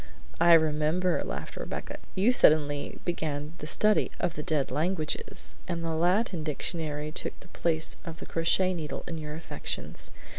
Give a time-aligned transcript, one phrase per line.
[0.39, 1.97] "I remember," laughed Rebecca.
[2.15, 7.49] "You suddenly began the study of the dead languages, and the Latin dictionary took the
[7.49, 10.09] place of the crochet needle in your affections.